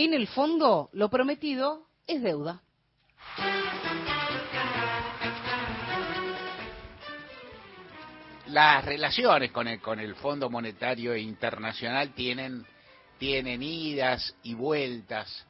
En 0.00 0.14
el 0.14 0.28
fondo, 0.28 0.90
lo 0.92 1.10
prometido 1.10 1.88
es 2.06 2.22
deuda. 2.22 2.62
Las 8.46 8.84
relaciones 8.84 9.50
con 9.50 9.66
el, 9.66 9.80
con 9.80 9.98
el 9.98 10.14
Fondo 10.14 10.48
Monetario 10.50 11.16
Internacional 11.16 12.14
tienen, 12.14 12.64
idas 13.20 14.36
y 14.44 14.54
vueltas. 14.54 15.44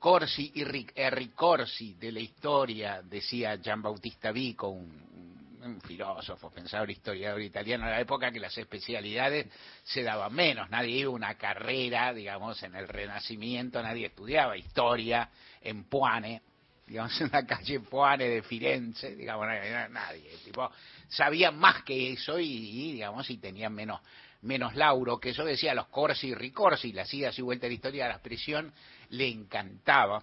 Corsi 0.00 0.50
y 0.56 1.28
Corsi 1.28 1.94
de 1.94 2.10
la 2.10 2.18
historia, 2.18 3.00
decía 3.00 3.56
Gian 3.62 3.80
Bautista 3.80 4.32
Vico, 4.32 4.70
un, 4.70 5.43
un, 5.64 5.80
filósofo, 5.80 6.50
pensador, 6.50 6.90
historiador 6.90 7.40
italiano, 7.40 7.84
en 7.84 7.90
la 7.90 8.00
época 8.00 8.30
que 8.30 8.40
las 8.40 8.56
especialidades 8.56 9.46
se 9.82 10.02
daban 10.02 10.32
menos, 10.32 10.68
nadie 10.70 10.98
iba 10.98 11.10
a 11.10 11.14
una 11.14 11.34
carrera, 11.36 12.12
digamos, 12.12 12.62
en 12.62 12.74
el 12.74 12.88
Renacimiento, 12.88 13.82
nadie 13.82 14.06
estudiaba 14.06 14.56
historia 14.56 15.28
en 15.60 15.84
Puane, 15.84 16.42
digamos, 16.86 17.18
en 17.20 17.30
la 17.32 17.46
calle 17.46 17.80
Puane 17.80 18.28
de 18.28 18.42
Firenze, 18.42 19.14
digamos, 19.16 19.46
nadie, 19.90 20.30
tipo, 20.44 20.70
sabían 21.08 21.58
más 21.58 21.82
que 21.82 22.12
eso 22.12 22.38
y, 22.38 22.92
digamos, 22.92 23.28
y 23.30 23.38
tenían 23.38 23.74
menos 23.74 24.00
menos 24.42 24.74
lauro, 24.74 25.18
que 25.18 25.30
eso 25.30 25.42
decía 25.42 25.72
los 25.72 25.86
Corsi 25.86 26.28
y 26.28 26.34
Ricorsi, 26.34 26.92
las 26.92 27.12
idas 27.14 27.38
y 27.38 27.40
vueltas 27.40 27.62
de 27.62 27.68
la 27.68 27.74
historia 27.74 28.02
de 28.02 28.08
la 28.10 28.16
expresión, 28.16 28.74
le 29.08 29.26
encantaba 29.26 30.22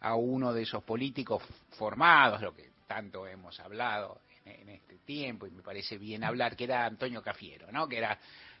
a 0.00 0.16
uno 0.16 0.52
de 0.52 0.62
esos 0.62 0.82
políticos 0.82 1.44
formados, 1.78 2.42
lo 2.42 2.52
que 2.52 2.70
tanto 2.88 3.24
hemos 3.24 3.60
hablado 3.60 4.20
en, 4.46 4.68
este 4.68 4.98
tiempo, 4.98 5.46
y 5.46 5.50
me 5.50 5.62
parece 5.62 5.98
bien 5.98 6.24
hablar, 6.24 6.56
que 6.56 6.64
era 6.64 6.86
Antonio 6.86 7.22
Cafiero, 7.22 7.70
¿no? 7.72 7.88
Que 7.88 7.98
era 7.98 8.18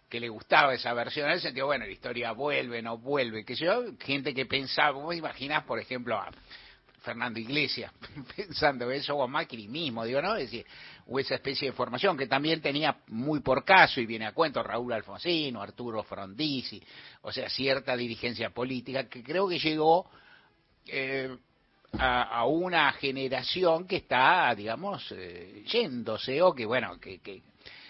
que 0.08 0.20
le 0.20 0.28
gustaba 0.28 0.74
esa 0.74 0.92
versión, 0.94 1.26
en 1.26 1.32
el 1.32 1.40
sentido, 1.40 1.66
bueno, 1.66 1.84
la 1.84 1.90
historia 1.90 2.32
vuelve, 2.32 2.80
no 2.80 2.98
vuelve, 2.98 3.44
que 3.44 3.54
yo, 3.54 3.84
gente 3.98 4.32
que 4.32 4.46
pensaba, 4.46 4.92
vos 4.92 5.16
imaginás, 5.16 5.64
por 5.64 5.80
ejemplo, 5.80 6.16
a 6.16 6.30
Fernando 7.00 7.40
Iglesias 7.40 7.92
pensando 8.36 8.90
eso, 8.90 9.16
o 9.16 9.26
Macri 9.26 9.66
mismo, 9.66 10.04
digo, 10.04 10.22
¿no? 10.22 10.36
Es 10.36 10.50
decir, 10.50 10.66
o 11.06 11.18
esa 11.18 11.34
especie 11.34 11.70
de 11.70 11.76
formación 11.76 12.16
que 12.16 12.26
también 12.26 12.60
tenía 12.60 12.98
muy 13.08 13.40
por 13.40 13.64
caso, 13.64 14.00
y 14.00 14.06
viene 14.06 14.26
a 14.26 14.32
cuento 14.32 14.62
Raúl 14.62 14.92
Alfonsino, 14.92 15.60
Arturo 15.60 16.02
Frondizi, 16.04 16.82
o 17.22 17.32
sea, 17.32 17.48
cierta 17.48 17.96
dirigencia 17.96 18.50
política 18.50 19.08
que 19.08 19.24
creo 19.24 19.48
que 19.48 19.58
llegó 19.58 20.08
eh, 20.86 21.36
a, 21.98 22.44
una 22.46 22.92
generación 22.92 23.86
que 23.86 23.96
está, 23.96 24.54
digamos, 24.54 25.12
eh, 25.12 25.64
yéndose, 25.66 26.40
o 26.42 26.54
que, 26.54 26.66
bueno, 26.66 26.98
que, 27.00 27.18
que 27.20 27.42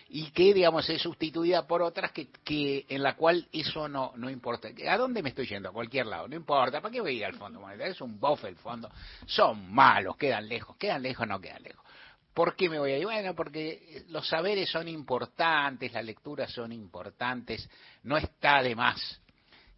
y 0.09 0.31
que, 0.31 0.55
digamos, 0.55 0.89
es 0.89 1.03
sustituida 1.03 1.67
por 1.67 1.83
otras 1.83 2.13
que, 2.13 2.29
que 2.45 2.87
en 2.89 3.03
la 3.03 3.17
cual 3.17 3.49
eso 3.53 3.89
no, 3.89 4.13
no 4.17 4.31
importa. 4.31 4.69
¿A 4.89 4.97
dónde 4.97 5.23
me 5.23 5.31
estoy 5.31 5.47
yendo? 5.47 5.69
A 5.69 5.73
cualquier 5.73 6.07
lado, 6.07 6.29
no 6.29 6.37
importa. 6.37 6.81
¿Para 6.81 6.93
qué 6.93 7.01
voy 7.01 7.15
a 7.15 7.19
ir 7.19 7.25
al 7.25 7.35
Fondo 7.35 7.61
Monetario? 7.61 7.93
Es 7.93 8.01
un 8.01 8.21
bofe 8.21 8.49
el 8.49 8.57
fondo. 8.57 8.89
Son 9.27 9.73
malos, 9.73 10.17
quedan 10.17 10.49
lejos, 10.49 10.77
quedan 10.77 11.03
lejos, 11.03 11.27
no 11.27 11.41
quedan 11.41 11.63
lejos. 11.63 11.85
¿Por 12.33 12.55
qué 12.55 12.69
me 12.69 12.79
voy 12.79 12.93
a 12.93 12.99
ir? 12.99 13.05
Bueno, 13.05 13.35
porque 13.35 14.05
los 14.11 14.29
saberes 14.29 14.71
son 14.71 14.87
importantes, 14.89 15.93
las 15.93 16.05
lecturas 16.05 16.53
son 16.53 16.71
importantes, 16.71 17.69
no 18.05 18.17
está 18.17 18.63
de 18.63 18.77
más 18.77 19.21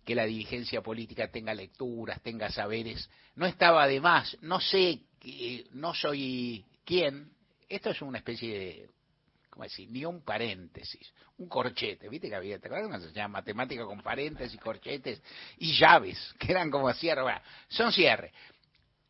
que 0.09 0.15
la 0.15 0.25
dirigencia 0.25 0.81
política 0.81 1.29
tenga 1.31 1.53
lecturas, 1.53 2.23
tenga 2.23 2.51
saberes, 2.51 3.11
no 3.35 3.45
estaba 3.45 3.87
de 3.87 4.01
más, 4.01 4.39
no 4.41 4.59
sé, 4.59 5.01
no 5.73 5.93
soy 5.93 6.65
quién, 6.83 7.31
esto 7.69 7.91
es 7.91 8.01
una 8.01 8.17
especie 8.17 8.59
de 8.59 8.89
decir, 9.65 9.91
ni 9.91 10.07
un 10.07 10.23
paréntesis, 10.23 11.13
un 11.37 11.47
corchete, 11.47 12.09
¿viste 12.09 12.31
que 12.31 12.37
había, 12.37 12.59
te 12.59 12.69
acuerdas 12.69 13.03
se 13.03 13.13
llama 13.13 13.41
matemática 13.41 13.85
con 13.85 14.01
paréntesis, 14.01 14.59
corchetes 14.59 15.21
y 15.59 15.75
llaves, 15.75 16.35
que 16.39 16.53
eran 16.53 16.71
como 16.71 16.91
cierre, 16.95 17.21
son 17.69 17.93
cierre. 17.93 18.33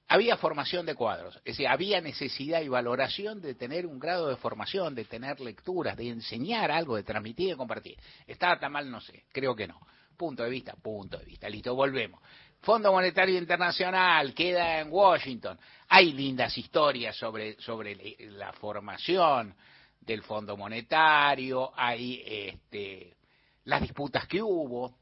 Había 0.09 0.37
formación 0.37 0.85
de 0.85 0.97
cuadros, 0.97 1.37
es 1.37 1.45
decir, 1.45 1.69
había 1.69 2.01
necesidad 2.01 2.61
y 2.61 2.67
valoración 2.67 3.41
de 3.41 3.55
tener 3.55 3.87
un 3.87 4.01
grado 4.01 4.27
de 4.27 4.37
formación, 4.37 4.97
de 4.97 5.05
tener 5.05 5.39
lecturas, 5.39 5.97
de 5.97 6.09
enseñar 6.09 6.73
algo, 6.73 6.97
de 6.97 7.05
transmitir 7.05 7.51
y 7.51 7.55
compartir. 7.55 7.97
¿Estaba 8.27 8.59
tan 8.59 8.73
mal? 8.73 8.91
No 8.91 9.01
sé, 9.01 9.27
creo 9.31 9.55
que 9.55 9.69
no. 9.69 9.81
Punto 10.19 10.43
de 10.43 10.51
vista, 10.51 10.75
punto 10.75 11.17
de 11.17 11.25
vista. 11.25 11.49
Listo, 11.49 11.75
volvemos. 11.75 12.21
Fondo 12.61 12.93
Monetario 12.93 13.39
Internacional 13.39 14.35
queda 14.35 14.81
en 14.81 14.89
Washington. 14.91 15.59
Hay 15.89 16.13
lindas 16.13 16.59
historias 16.59 17.17
sobre, 17.17 17.59
sobre 17.61 18.17
la 18.33 18.53
formación, 18.53 19.55
del 20.09 20.23
Fondo 20.23 20.57
Monetario, 20.57 21.71
hay 21.77 22.23
este, 22.27 23.15
las 23.65 23.83
disputas 23.83 24.27
que 24.27 24.43
hubo, 24.43 24.97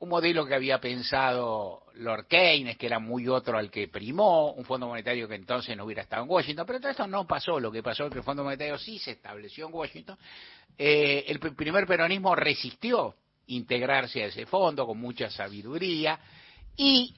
un 0.00 0.08
modelo 0.08 0.44
que 0.44 0.56
había 0.56 0.80
pensado 0.80 1.84
Lord 1.94 2.26
Keynes, 2.26 2.76
que 2.76 2.86
era 2.86 2.98
muy 2.98 3.28
otro 3.28 3.56
al 3.56 3.70
que 3.70 3.86
primó, 3.86 4.52
un 4.52 4.64
Fondo 4.64 4.88
Monetario 4.88 5.28
que 5.28 5.36
entonces 5.36 5.76
no 5.76 5.84
hubiera 5.84 6.02
estado 6.02 6.24
en 6.24 6.30
Washington, 6.30 6.66
pero 6.66 6.80
todo 6.80 6.90
esto 6.90 7.06
no 7.06 7.26
pasó, 7.26 7.60
lo 7.60 7.70
que 7.70 7.82
pasó 7.82 8.06
es 8.06 8.12
que 8.12 8.18
el 8.18 8.24
Fondo 8.24 8.42
Monetario 8.42 8.76
sí 8.76 8.98
se 8.98 9.12
estableció 9.12 9.68
en 9.68 9.74
Washington, 9.74 10.18
eh, 10.76 11.24
el 11.28 11.38
primer 11.38 11.86
peronismo 11.86 12.34
resistió 12.34 13.14
integrarse 13.46 14.22
a 14.22 14.26
ese 14.26 14.46
fondo 14.46 14.86
con 14.86 14.98
mucha 14.98 15.30
sabiduría 15.30 16.18
y 16.76 17.14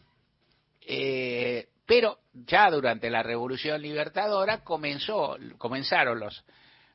eh, 0.80 1.68
pero 1.84 2.18
ya 2.32 2.70
durante 2.70 3.10
la 3.10 3.22
Revolución 3.22 3.80
Libertadora 3.80 4.62
comenzó, 4.64 5.36
comenzaron 5.58 6.20
los 6.20 6.44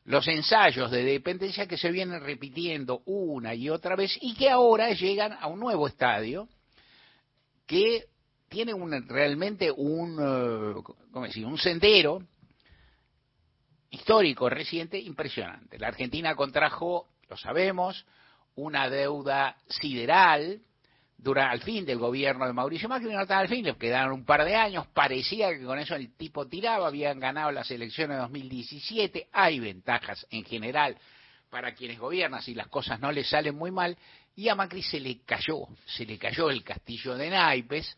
los 0.06 0.28
ensayos 0.28 0.90
de 0.90 1.04
dependencia 1.04 1.68
que 1.68 1.78
se 1.78 1.92
vienen 1.92 2.22
repitiendo 2.22 3.02
una 3.06 3.54
y 3.54 3.70
otra 3.70 3.96
vez 3.96 4.18
y 4.22 4.34
que 4.34 4.50
ahora 4.50 4.92
llegan 4.94 5.34
a 5.40 5.48
un 5.48 5.60
nuevo 5.60 5.88
estadio 5.88 6.48
que 7.68 8.06
tiene 8.50 8.74
un, 8.74 9.08
realmente 9.08 9.72
un, 9.72 10.18
eh, 10.20 10.82
¿cómo 11.12 11.26
decir? 11.26 11.46
un 11.46 11.58
sendero 11.58 12.22
histórico 13.92 14.50
reciente 14.50 15.00
impresionante. 15.00 15.78
La 15.78 15.90
Argentina 15.90 16.36
contrajo, 16.36 17.08
lo 17.30 17.38
sabemos, 17.38 18.06
una 18.56 18.90
deuda 18.90 19.56
sideral 19.68 20.62
durante, 21.18 21.52
al 21.54 21.62
fin 21.62 21.86
del 21.86 22.00
gobierno 22.00 22.48
de 22.48 22.54
Mauricio 22.54 22.90
Macri, 22.90 23.14
no 23.14 23.22
estaba 23.22 23.42
al 23.42 23.48
fin, 23.48 23.64
le 23.64 23.76
quedaron 23.76 24.14
un 24.14 24.26
par 24.26 24.44
de 24.44 24.56
años, 24.56 24.88
parecía 24.88 25.50
que 25.50 25.64
con 25.64 25.78
eso 25.78 25.96
el 25.96 26.16
tipo 26.18 26.48
tiraba, 26.48 26.88
habían 26.88 27.20
ganado 27.20 27.52
las 27.52 27.70
elecciones 27.70 28.18
de 28.18 28.22
2017, 28.22 29.28
hay 29.32 29.60
ventajas 29.60 30.26
en 30.32 30.44
general 30.44 30.98
para 31.52 31.74
quienes 31.74 32.00
gobiernan 32.00 32.42
si 32.42 32.56
las 32.56 32.68
cosas 32.68 33.00
no 33.00 33.12
le 33.12 33.24
salen 33.24 33.56
muy 33.56 33.70
mal, 33.70 33.96
y 34.36 34.50
a 34.50 34.56
Macri 34.56 34.82
se 34.82 35.00
le 35.00 35.20
cayó, 35.22 35.68
se 35.86 36.06
le 36.06 36.18
cayó 36.18 36.50
el 36.50 36.64
castillo 36.64 37.16
de 37.16 37.30
naipes, 37.30 37.96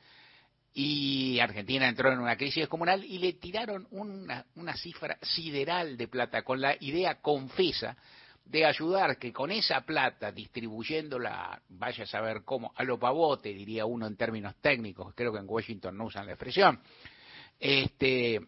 y 0.74 1.40
Argentina 1.40 1.88
entró 1.88 2.12
en 2.12 2.20
una 2.20 2.36
crisis 2.36 2.68
comunal 2.68 3.04
y 3.06 3.20
le 3.20 3.34
tiraron 3.34 3.88
una, 3.92 4.46
una 4.56 4.76
cifra 4.76 5.18
sideral 5.22 5.96
de 5.96 6.08
plata 6.08 6.42
con 6.42 6.60
la 6.60 6.76
idea 6.80 7.22
confesa 7.22 7.96
de 8.46 8.66
ayudar 8.66 9.18
que 9.18 9.32
con 9.32 9.52
esa 9.52 9.82
plata, 9.82 10.32
distribuyéndola, 10.32 11.62
vaya 11.70 12.04
a 12.04 12.08
saber 12.08 12.44
cómo, 12.44 12.72
a 12.76 12.84
lo 12.84 13.00
pavote, 13.00 13.50
diría 13.50 13.86
uno 13.86 14.06
en 14.06 14.18
términos 14.18 14.56
técnicos, 14.62 15.14
creo 15.16 15.32
que 15.32 15.40
en 15.40 15.46
Washington 15.48 15.98
no 15.98 16.06
usan 16.06 16.26
la 16.26 16.34
expresión, 16.34 16.80
este, 17.60 18.40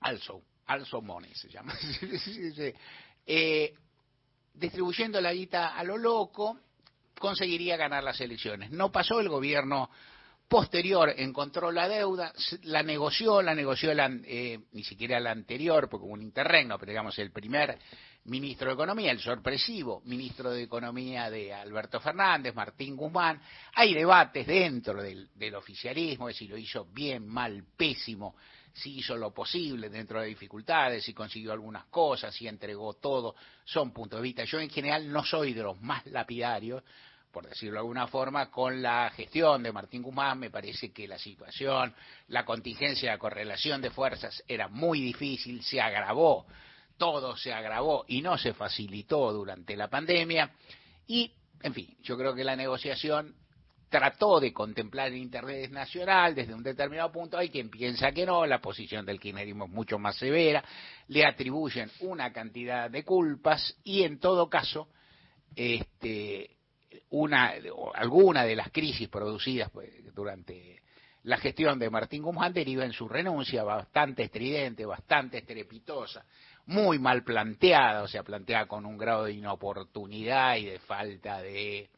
also, 0.00 0.42
also 0.66 1.00
money 1.00 1.34
se 1.34 1.48
llama, 1.48 1.74
eh, 3.26 3.74
distribuyendo 4.52 5.20
la 5.20 5.32
guita 5.32 5.74
a 5.74 5.82
lo 5.84 5.96
loco, 5.96 6.60
conseguiría 7.18 7.76
ganar 7.76 8.04
las 8.04 8.20
elecciones. 8.20 8.70
No 8.70 8.92
pasó 8.92 9.20
el 9.20 9.28
gobierno 9.28 9.88
posterior 10.48 11.12
encontró 11.16 11.72
la 11.72 11.88
deuda, 11.88 12.32
la 12.62 12.82
negoció, 12.82 13.42
la 13.42 13.54
negoció 13.54 13.92
eh, 13.92 14.60
ni 14.72 14.84
siquiera 14.84 15.18
la 15.18 15.30
anterior, 15.30 15.88
porque 15.88 16.04
hubo 16.04 16.12
un 16.12 16.22
interregno, 16.22 16.78
pero 16.78 16.90
digamos 16.90 17.18
el 17.18 17.32
primer 17.32 17.78
ministro 18.24 18.68
de 18.68 18.74
Economía, 18.74 19.10
el 19.10 19.20
sorpresivo 19.20 20.00
ministro 20.06 20.50
de 20.50 20.62
Economía 20.62 21.30
de 21.30 21.52
Alberto 21.52 22.00
Fernández, 22.00 22.54
Martín 22.54 22.96
Guzmán. 22.96 23.40
Hay 23.74 23.92
debates 23.92 24.46
dentro 24.46 25.02
del, 25.02 25.54
oficialismo, 25.54 26.28
de 26.28 26.34
si 26.34 26.48
lo 26.48 26.56
hizo 26.56 26.86
bien, 26.86 27.26
mal, 27.26 27.64
pésimo, 27.76 28.36
si 28.72 28.98
hizo 28.98 29.16
lo 29.16 29.32
posible 29.32 29.88
dentro 29.90 30.20
de 30.20 30.28
dificultades, 30.28 31.04
si 31.04 31.12
consiguió 31.12 31.52
algunas 31.52 31.84
cosas, 31.86 32.34
si 32.34 32.48
entregó 32.48 32.94
todo, 32.94 33.36
son 33.64 33.92
puntos 33.92 34.18
de 34.18 34.22
vista. 34.22 34.44
Yo 34.44 34.58
en 34.58 34.70
general 34.70 35.10
no 35.12 35.22
soy 35.24 35.52
de 35.52 35.62
los 35.62 35.80
más 35.82 36.04
lapidarios, 36.06 36.82
por 37.30 37.46
decirlo 37.46 37.74
de 37.74 37.80
alguna 37.80 38.06
forma, 38.06 38.50
con 38.50 38.80
la 38.80 39.10
gestión 39.10 39.62
de 39.62 39.72
Martín 39.72 40.02
Guzmán, 40.02 40.38
me 40.38 40.50
parece 40.50 40.92
que 40.92 41.06
la 41.06 41.18
situación, 41.18 41.94
la 42.28 42.44
contingencia, 42.44 43.12
la 43.12 43.18
correlación 43.18 43.82
de 43.82 43.90
fuerzas 43.90 44.42
era 44.48 44.68
muy 44.68 45.00
difícil, 45.02 45.62
se 45.62 45.80
agravó 45.80 46.46
todo 46.96 47.36
se 47.36 47.52
agravó 47.52 48.04
y 48.08 48.22
no 48.22 48.38
se 48.38 48.54
facilitó 48.54 49.32
durante 49.32 49.76
la 49.76 49.88
pandemia. 49.88 50.52
Y, 51.06 51.32
en 51.62 51.74
fin, 51.74 51.96
yo 52.02 52.16
creo 52.16 52.34
que 52.34 52.44
la 52.44 52.56
negociación 52.56 53.34
trató 53.88 54.40
de 54.40 54.52
contemplar 54.52 55.08
el 55.08 55.18
interés 55.18 55.70
nacional 55.70 56.34
desde 56.34 56.54
un 56.54 56.62
determinado 56.62 57.12
punto. 57.12 57.38
Hay 57.38 57.48
quien 57.48 57.70
piensa 57.70 58.12
que 58.12 58.26
no, 58.26 58.44
la 58.44 58.60
posición 58.60 59.06
del 59.06 59.20
kirchnerismo 59.20 59.66
es 59.66 59.70
mucho 59.70 59.98
más 59.98 60.16
severa, 60.16 60.64
le 61.08 61.24
atribuyen 61.24 61.90
una 62.00 62.32
cantidad 62.32 62.90
de 62.90 63.04
culpas 63.04 63.76
y, 63.84 64.02
en 64.02 64.18
todo 64.18 64.48
caso, 64.48 64.88
este, 65.54 66.56
una, 67.10 67.54
alguna 67.94 68.44
de 68.44 68.56
las 68.56 68.70
crisis 68.70 69.08
producidas 69.08 69.70
pues, 69.70 69.90
durante 70.14 70.82
la 71.24 71.38
gestión 71.38 71.78
de 71.78 71.88
Martín 71.88 72.22
Guzmán 72.22 72.52
deriva 72.52 72.84
en 72.84 72.92
su 72.92 73.08
renuncia 73.08 73.64
bastante 73.64 74.24
estridente, 74.24 74.84
bastante 74.84 75.38
estrepitosa, 75.38 76.24
muy 76.66 76.98
mal 76.98 77.24
planteada, 77.24 78.02
o 78.02 78.08
sea, 78.08 78.22
planteada 78.22 78.66
con 78.66 78.84
un 78.84 78.98
grado 78.98 79.24
de 79.24 79.32
inoportunidad 79.32 80.56
y 80.56 80.66
de 80.66 80.78
falta 80.80 81.40
de, 81.40 81.88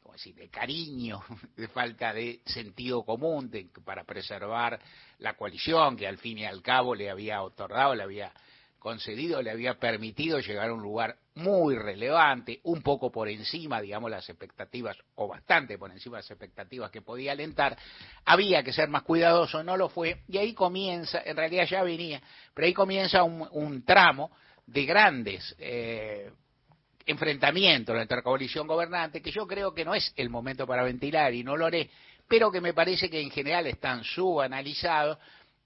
¿cómo 0.00 0.14
decir?, 0.14 0.36
de 0.36 0.48
cariño, 0.48 1.22
de 1.56 1.66
falta 1.68 2.12
de 2.12 2.40
sentido 2.44 3.04
común 3.04 3.50
para 3.84 4.04
preservar 4.04 4.80
la 5.18 5.34
coalición 5.36 5.96
que 5.96 6.06
al 6.06 6.18
fin 6.18 6.38
y 6.38 6.44
al 6.44 6.62
cabo 6.62 6.94
le 6.94 7.10
había 7.10 7.42
otorgado, 7.42 7.96
le 7.96 8.04
había 8.04 8.32
concedido 8.78 9.42
le 9.42 9.50
había 9.50 9.74
permitido 9.78 10.38
llegar 10.40 10.68
a 10.68 10.74
un 10.74 10.82
lugar 10.82 11.16
muy 11.34 11.76
relevante, 11.76 12.60
un 12.64 12.82
poco 12.82 13.10
por 13.10 13.28
encima, 13.28 13.80
digamos, 13.80 14.10
las 14.10 14.28
expectativas, 14.28 14.96
o 15.16 15.28
bastante 15.28 15.76
por 15.76 15.90
encima 15.90 16.16
de 16.16 16.22
las 16.22 16.30
expectativas 16.30 16.90
que 16.90 17.02
podía 17.02 17.32
alentar, 17.32 17.76
había 18.24 18.62
que 18.62 18.72
ser 18.72 18.88
más 18.88 19.02
cuidadoso, 19.02 19.62
no 19.62 19.76
lo 19.76 19.88
fue, 19.88 20.22
y 20.28 20.38
ahí 20.38 20.54
comienza, 20.54 21.22
en 21.24 21.36
realidad 21.36 21.66
ya 21.66 21.82
venía, 21.82 22.22
pero 22.54 22.66
ahí 22.66 22.72
comienza 22.72 23.22
un, 23.22 23.84
tramo 23.84 24.30
de 24.66 24.84
grandes 24.84 25.54
eh, 25.58 26.30
enfrentamientos 27.04 27.96
entre 27.98 28.22
coalición 28.22 28.66
gobernante, 28.66 29.20
que 29.20 29.30
yo 29.30 29.46
creo 29.46 29.74
que 29.74 29.84
no 29.84 29.94
es 29.94 30.12
el 30.16 30.30
momento 30.30 30.66
para 30.66 30.82
ventilar 30.82 31.34
y 31.34 31.44
no 31.44 31.56
lo 31.56 31.66
haré, 31.66 31.90
pero 32.28 32.50
que 32.50 32.60
me 32.60 32.74
parece 32.74 33.10
que 33.10 33.20
en 33.20 33.30
general 33.30 33.66
están 33.66 34.02
subanalizados 34.04 35.18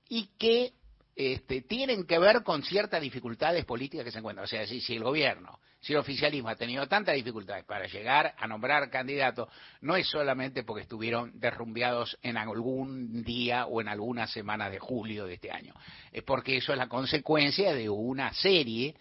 y 0.08 0.30
que 0.38 0.72
este, 1.16 1.62
tienen 1.62 2.04
que 2.06 2.18
ver 2.18 2.42
con 2.42 2.62
ciertas 2.62 3.00
dificultades 3.00 3.64
políticas 3.64 4.04
que 4.04 4.10
se 4.10 4.18
encuentran. 4.18 4.44
O 4.44 4.48
sea, 4.48 4.66
si, 4.66 4.80
el 4.94 5.02
gobierno, 5.02 5.58
si 5.80 5.92
el 5.92 5.98
oficialismo 5.98 6.48
ha 6.48 6.56
tenido 6.56 6.86
tantas 6.86 7.14
dificultades 7.14 7.64
para 7.64 7.86
llegar 7.86 8.34
a 8.38 8.46
nombrar 8.46 8.90
candidatos, 8.90 9.48
no 9.80 9.96
es 9.96 10.06
solamente 10.06 10.62
porque 10.62 10.82
estuvieron 10.82 11.38
derrumbeados 11.38 12.18
en 12.22 12.36
algún 12.36 13.22
día 13.22 13.66
o 13.66 13.80
en 13.80 13.88
alguna 13.88 14.26
semana 14.26 14.70
de 14.70 14.78
julio 14.78 15.26
de 15.26 15.34
este 15.34 15.50
año. 15.50 15.74
Es 16.12 16.22
porque 16.22 16.56
eso 16.56 16.72
es 16.72 16.78
la 16.78 16.88
consecuencia 16.88 17.74
de 17.74 17.88
una 17.88 18.32
serie 18.32 18.94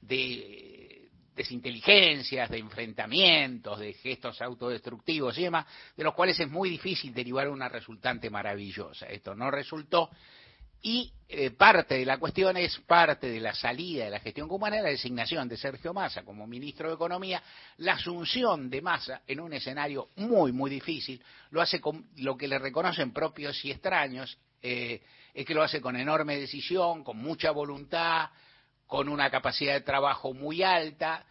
de 0.00 1.08
desinteligencias, 1.34 2.50
de 2.50 2.58
enfrentamientos, 2.58 3.78
de 3.78 3.94
gestos 3.94 4.42
autodestructivos 4.42 5.38
y 5.38 5.44
demás, 5.44 5.66
de 5.96 6.04
los 6.04 6.14
cuales 6.14 6.38
es 6.38 6.50
muy 6.50 6.68
difícil 6.68 7.14
derivar 7.14 7.48
una 7.48 7.68
resultante 7.68 8.28
maravillosa. 8.28 9.06
Esto 9.06 9.34
no 9.34 9.50
resultó 9.50 10.10
y 10.82 11.12
eh, 11.28 11.52
parte 11.52 11.94
de 11.94 12.04
la 12.04 12.18
cuestión 12.18 12.56
es 12.56 12.76
parte 12.80 13.30
de 13.30 13.40
la 13.40 13.54
salida 13.54 14.04
de 14.04 14.10
la 14.10 14.20
gestión 14.20 14.48
cubana, 14.48 14.82
la 14.82 14.90
designación 14.90 15.48
de 15.48 15.56
Sergio 15.56 15.94
Massa 15.94 16.24
como 16.24 16.46
ministro 16.46 16.88
de 16.88 16.94
Economía, 16.94 17.42
la 17.78 17.94
asunción 17.94 18.68
de 18.68 18.82
Massa 18.82 19.22
en 19.26 19.40
un 19.40 19.52
escenario 19.52 20.08
muy, 20.16 20.52
muy 20.52 20.70
difícil, 20.70 21.22
lo 21.50 21.62
hace 21.62 21.80
con 21.80 22.08
lo 22.16 22.36
que 22.36 22.48
le 22.48 22.58
reconocen 22.58 23.12
propios 23.12 23.64
y 23.64 23.70
extraños, 23.70 24.36
eh, 24.60 25.00
es 25.32 25.46
que 25.46 25.54
lo 25.54 25.62
hace 25.62 25.80
con 25.80 25.96
enorme 25.96 26.36
decisión, 26.36 27.02
con 27.02 27.16
mucha 27.16 27.52
voluntad, 27.52 28.28
con 28.86 29.08
una 29.08 29.30
capacidad 29.30 29.72
de 29.74 29.80
trabajo 29.80 30.34
muy 30.34 30.62
alta, 30.62 31.24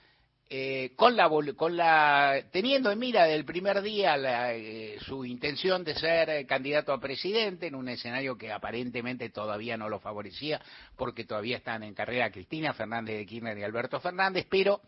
eh, 0.54 0.92
con 0.98 1.16
la, 1.16 1.30
con 1.56 1.78
la, 1.78 2.44
teniendo 2.52 2.92
en 2.92 3.00
mira 3.00 3.24
del 3.24 3.46
primer 3.46 3.82
día 3.82 4.18
eh, 4.52 4.98
su 5.00 5.24
intención 5.24 5.86
de 5.86 5.96
ser 5.96 6.30
eh, 6.30 6.46
candidato 6.46 6.92
a 6.92 7.00
presidente 7.00 7.68
en 7.68 7.76
un 7.76 7.88
escenario 7.88 8.38
que 8.38 8.52
aparentemente 8.52 9.30
todavía 9.30 9.78
no 9.78 9.88
lo 9.88 10.02
favorecía 10.02 10.62
porque 10.98 11.24
todavía 11.24 11.56
están 11.56 11.84
en 11.84 11.94
carrera 11.94 12.32
Cristina 12.32 12.74
Fernández 12.74 13.16
de 13.20 13.26
Kirchner 13.26 13.58
y 13.60 13.64
Alberto 13.64 14.02
Fernández, 14.02 14.46
pero 14.50 14.82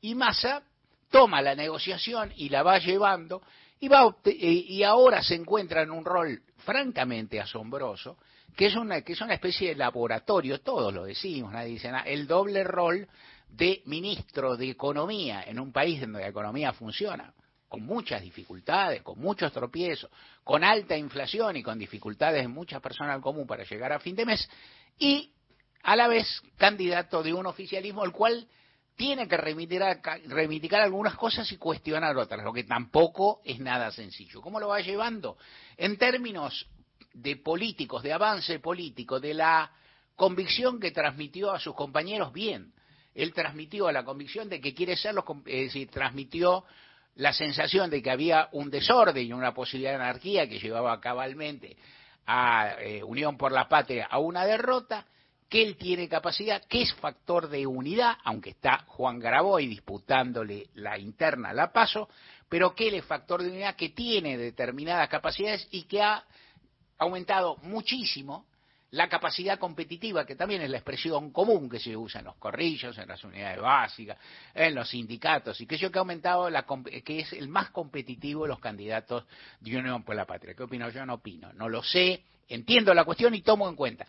y 0.00 0.16
Massa 0.16 0.64
toma 1.08 1.40
la 1.40 1.54
negociación 1.54 2.32
y 2.34 2.48
la 2.48 2.64
va 2.64 2.80
llevando 2.80 3.42
y, 3.78 3.86
va, 3.86 4.12
y 4.24 4.82
ahora 4.82 5.22
se 5.22 5.36
encuentra 5.36 5.82
en 5.82 5.92
un 5.92 6.04
rol 6.04 6.42
francamente 6.64 7.40
asombroso 7.40 8.18
que 8.54 8.66
es 8.66 8.76
una 8.76 9.02
que 9.02 9.12
es 9.14 9.20
una 9.20 9.34
especie 9.34 9.70
de 9.70 9.76
laboratorio, 9.76 10.60
todos 10.60 10.92
lo 10.92 11.04
decimos, 11.04 11.52
nadie 11.52 11.70
dice 11.70 11.90
nada, 11.90 12.04
el 12.04 12.26
doble 12.26 12.64
rol 12.64 13.08
de 13.48 13.82
ministro 13.86 14.56
de 14.56 14.70
Economía 14.70 15.44
en 15.46 15.58
un 15.58 15.72
país 15.72 16.00
donde 16.00 16.20
la 16.20 16.28
economía 16.28 16.72
funciona, 16.72 17.32
con 17.68 17.84
muchas 17.84 18.22
dificultades, 18.22 19.02
con 19.02 19.18
muchos 19.18 19.52
tropiezos, 19.52 20.10
con 20.44 20.62
alta 20.62 20.96
inflación 20.96 21.56
y 21.56 21.62
con 21.62 21.78
dificultades 21.78 22.44
en 22.44 22.50
muchas 22.50 22.80
personas 22.80 23.14
al 23.14 23.22
común 23.22 23.46
para 23.46 23.64
llegar 23.64 23.92
a 23.92 23.98
fin 23.98 24.14
de 24.14 24.26
mes, 24.26 24.48
y 24.98 25.32
a 25.82 25.96
la 25.96 26.08
vez 26.08 26.42
candidato 26.56 27.22
de 27.22 27.32
un 27.32 27.46
oficialismo 27.46 28.02
al 28.02 28.12
cual 28.12 28.46
tiene 28.96 29.28
que 29.28 29.36
reivindicar, 29.36 30.80
algunas 30.80 31.16
cosas 31.16 31.50
y 31.52 31.58
cuestionar 31.58 32.16
otras, 32.16 32.42
lo 32.42 32.52
que 32.52 32.64
tampoco 32.64 33.40
es 33.44 33.60
nada 33.60 33.90
sencillo. 33.92 34.40
¿Cómo 34.40 34.58
lo 34.58 34.68
va 34.68 34.80
llevando? 34.80 35.36
En 35.76 35.98
términos 35.98 36.66
de 37.16 37.36
políticos, 37.36 38.02
de 38.02 38.12
avance 38.12 38.58
político, 38.58 39.18
de 39.18 39.34
la 39.34 39.70
convicción 40.14 40.78
que 40.78 40.90
transmitió 40.90 41.52
a 41.52 41.58
sus 41.58 41.74
compañeros, 41.74 42.32
bien. 42.32 42.72
Él 43.14 43.32
transmitió 43.32 43.90
la 43.90 44.04
convicción 44.04 44.48
de 44.48 44.60
que 44.60 44.74
quiere 44.74 44.96
serlo, 44.96 45.24
es 45.46 45.64
decir, 45.66 45.90
transmitió 45.90 46.64
la 47.14 47.32
sensación 47.32 47.88
de 47.88 48.02
que 48.02 48.10
había 48.10 48.48
un 48.52 48.70
desorden 48.70 49.26
y 49.26 49.32
una 49.32 49.54
posibilidad 49.54 49.92
de 49.92 49.96
anarquía 50.04 50.46
que 50.46 50.58
llevaba 50.58 51.00
cabalmente 51.00 51.76
a 52.26 52.74
eh, 52.78 53.02
Unión 53.02 53.38
por 53.38 53.52
la 53.52 53.68
Patria 53.68 54.06
a 54.10 54.18
una 54.18 54.44
derrota, 54.44 55.06
que 55.48 55.62
él 55.62 55.76
tiene 55.76 56.08
capacidad, 56.08 56.62
que 56.64 56.82
es 56.82 56.92
factor 56.94 57.48
de 57.48 57.66
unidad, 57.66 58.16
aunque 58.24 58.50
está 58.50 58.84
Juan 58.88 59.20
Graboy 59.20 59.66
disputándole 59.68 60.66
la 60.74 60.98
interna 60.98 61.54
la 61.54 61.72
paso, 61.72 62.08
pero 62.48 62.74
que 62.74 62.88
él 62.88 62.94
es 62.94 63.04
factor 63.04 63.42
de 63.42 63.50
unidad 63.50 63.76
que 63.76 63.90
tiene 63.90 64.36
determinadas 64.36 65.08
capacidades 65.08 65.66
y 65.70 65.84
que 65.84 66.02
ha 66.02 66.24
aumentado 66.98 67.56
muchísimo 67.62 68.46
la 68.90 69.08
capacidad 69.08 69.58
competitiva, 69.58 70.24
que 70.24 70.36
también 70.36 70.62
es 70.62 70.70
la 70.70 70.78
expresión 70.78 71.30
común 71.30 71.68
que 71.68 71.78
se 71.78 71.96
usa 71.96 72.20
en 72.20 72.26
los 72.26 72.36
corrillos, 72.36 72.96
en 72.98 73.08
las 73.08 73.22
unidades 73.24 73.60
básicas, 73.60 74.18
en 74.54 74.74
los 74.74 74.88
sindicatos, 74.88 75.60
y 75.60 75.66
que 75.66 75.76
yo 75.76 75.90
que 75.90 75.98
ha 75.98 76.00
aumentado, 76.00 76.48
la, 76.48 76.64
que 77.04 77.20
es 77.20 77.32
el 77.32 77.48
más 77.48 77.70
competitivo 77.70 78.44
de 78.44 78.48
los 78.48 78.60
candidatos 78.60 79.24
de 79.60 79.76
Unión 79.76 80.02
por 80.02 80.14
la 80.14 80.24
Patria. 80.24 80.54
¿Qué 80.54 80.62
opino? 80.62 80.88
Yo 80.90 81.04
no 81.04 81.14
opino, 81.14 81.52
no 81.54 81.68
lo 81.68 81.82
sé, 81.82 82.22
entiendo 82.48 82.94
la 82.94 83.04
cuestión 83.04 83.34
y 83.34 83.42
tomo 83.42 83.68
en 83.68 83.74
cuenta. 83.74 84.06